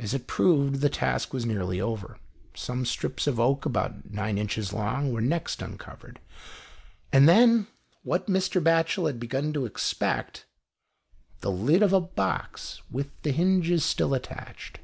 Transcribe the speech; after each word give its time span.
As 0.00 0.12
it 0.14 0.26
proved, 0.26 0.80
the 0.80 0.88
task 0.88 1.32
was 1.32 1.46
nearly 1.46 1.80
over. 1.80 2.18
Some 2.54 2.84
strips 2.84 3.28
of 3.28 3.38
oak 3.38 3.64
about 3.64 4.10
nine 4.10 4.36
inches 4.36 4.72
long, 4.72 5.12
were 5.12 5.20
next 5.20 5.62
uncovered, 5.62 6.18
and 7.12 7.28
then, 7.28 7.68
what 8.02 8.26
Mr. 8.26 8.60
Batchel 8.60 9.06
had 9.06 9.20
begun 9.20 9.52
to 9.52 9.64
expect, 9.64 10.44
the 11.40 11.52
lid 11.52 11.84
of 11.84 11.92
a 11.92 12.00
box, 12.00 12.82
with 12.90 13.10
the 13.22 13.30
hinges 13.30 13.84
still 13.84 14.12
attached. 14.12 14.80